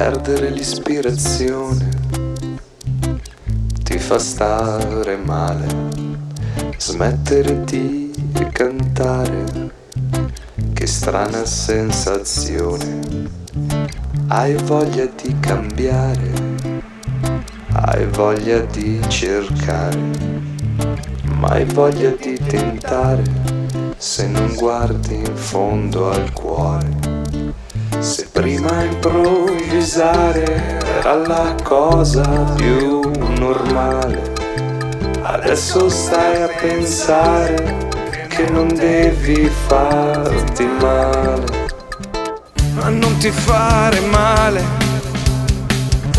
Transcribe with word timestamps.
Perdere 0.00 0.50
l'ispirazione 0.50 1.88
ti 3.82 3.98
fa 3.98 4.16
stare 4.20 5.16
male. 5.16 5.66
Smettere 6.76 7.64
di 7.64 8.14
cantare, 8.52 9.72
che 10.72 10.86
strana 10.86 11.44
sensazione. 11.44 13.00
Hai 14.28 14.54
voglia 14.62 15.04
di 15.20 15.34
cambiare, 15.40 16.30
hai 17.72 18.06
voglia 18.06 18.60
di 18.60 19.00
cercare, 19.08 19.98
ma 21.40 21.48
hai 21.48 21.64
voglia 21.64 22.10
di 22.10 22.38
tentare 22.38 23.24
se 23.96 24.28
non 24.28 24.54
guardi 24.54 25.16
in 25.16 25.34
fondo 25.34 26.08
al 26.08 26.32
cuore. 26.32 27.17
Se 28.00 28.28
prima 28.30 28.84
improvvisare 28.84 30.78
era 31.00 31.14
la 31.14 31.54
cosa 31.64 32.22
più 32.54 33.00
normale, 33.36 34.34
adesso 35.22 35.88
stai 35.88 36.42
a 36.42 36.48
pensare 36.60 37.88
che 38.28 38.48
non 38.50 38.68
devi 38.68 39.50
farti 39.66 40.64
male. 40.80 41.44
Ma 42.74 42.88
non 42.88 43.16
ti 43.18 43.30
fare 43.30 43.98
male, 44.00 44.62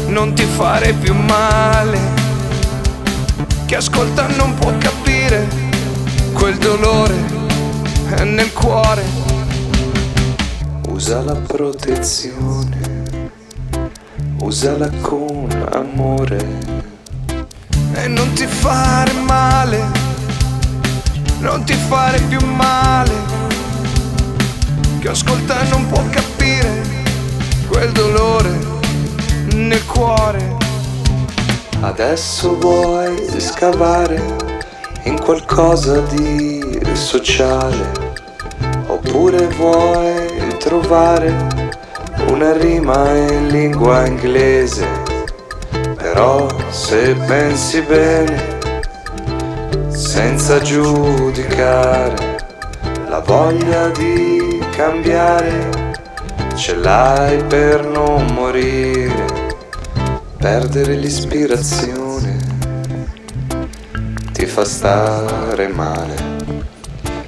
non 0.07 0.33
ti 0.33 0.43
fare 0.43 0.91
più 0.91 1.13
male. 1.13 1.97
Chi 3.67 3.75
ascolta 3.75 4.27
non 4.35 4.53
può 4.55 4.73
capire 4.77 5.47
quel 6.33 6.57
dolore 6.57 7.15
è 8.15 8.23
nel 8.25 8.51
cuore 8.51 9.38
Usa 11.01 11.21
la 11.21 11.33
protezione, 11.33 12.77
usala 14.41 14.89
con 14.99 15.47
amore. 15.71 16.45
E 17.93 18.07
non 18.09 18.33
ti 18.33 18.45
fare 18.45 19.13
male, 19.13 19.81
non 21.39 21.63
ti 21.63 21.73
fare 21.73 22.19
più 22.23 22.45
male. 22.45 23.13
Chi 24.99 25.07
ascolta 25.07 25.63
non 25.69 25.87
può 25.87 26.03
capire 26.09 26.83
quel 27.69 27.93
dolore 27.93 28.59
nel 29.53 29.85
cuore. 29.85 30.57
Adesso 31.79 32.57
vuoi 32.59 33.25
scavare 33.39 34.21
in 35.03 35.17
qualcosa 35.17 36.01
di 36.01 36.77
sociale, 36.91 38.17
oppure 38.87 39.47
vuoi 39.47 40.48
trovare 40.69 41.33
una 42.27 42.55
rima 42.55 43.11
in 43.15 43.47
lingua 43.47 44.05
inglese, 44.05 44.85
però 45.95 46.47
se 46.69 47.15
pensi 47.25 47.81
bene, 47.81 48.59
senza 49.87 50.59
giudicare, 50.59 52.37
la 53.07 53.17
voglia 53.17 53.87
di 53.87 54.63
cambiare, 54.75 55.95
ce 56.53 56.75
l'hai 56.75 57.43
per 57.45 57.83
non 57.87 58.27
morire, 58.27 59.25
perdere 60.37 60.93
l'ispirazione 60.93 62.37
ti 64.33 64.45
fa 64.45 64.63
stare 64.63 65.67
male, 65.67 66.15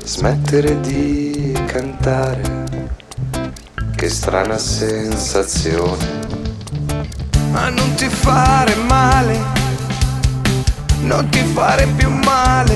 smettere 0.03 0.79
di 0.79 1.59
cantare 1.65 2.60
che 4.01 4.09
strana 4.09 4.57
sensazione. 4.57 6.03
Ma 7.51 7.69
non 7.69 7.93
ti 7.93 8.09
fare 8.09 8.73
male, 8.73 9.39
non 11.01 11.29
ti 11.29 11.37
fare 11.53 11.85
più 11.85 12.09
male. 12.09 12.75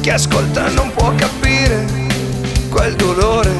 Chi 0.00 0.08
ascolta 0.08 0.70
non 0.70 0.90
può 0.94 1.14
capire 1.14 1.84
quel 2.70 2.96
dolore 2.96 3.52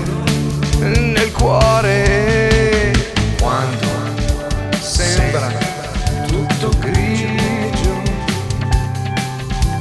nel 0.79 1.31
cuore. 1.33 2.91
Quando 3.39 3.87
sembra 4.81 5.53
tutto 6.27 6.71
grigio 6.79 8.03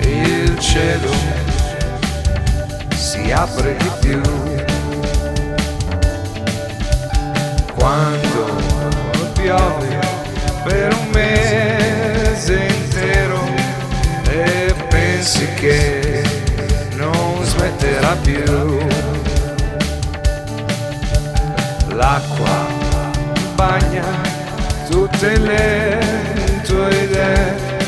il 0.01 0.59
cielo 0.59 1.11
si 2.93 3.31
apre 3.31 3.77
di 3.77 3.91
più. 4.01 4.72
Quando 7.83 8.45
piove 9.33 9.99
per 10.63 10.93
un 10.93 11.09
mese 11.11 12.67
intero 12.69 13.41
e 14.29 14.73
pensi 14.87 15.45
che 15.55 16.23
non 16.95 17.43
smetterà 17.43 18.15
più. 18.21 18.77
L'acqua 21.89 22.55
bagna 23.55 24.05
tutte 24.89 25.37
le 25.37 25.99
tue 26.63 27.03
idee 27.03 27.82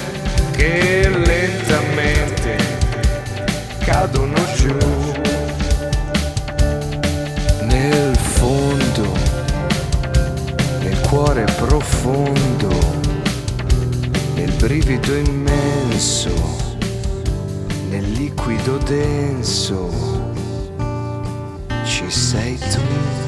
profondo, 12.05 12.69
nel 14.35 14.51
brivido 14.59 15.17
immenso, 15.17 16.29
nel 17.89 18.05
liquido 18.13 18.77
denso, 18.85 19.89
ci 21.83 22.05
sei 22.11 22.57
tu. 22.57 23.24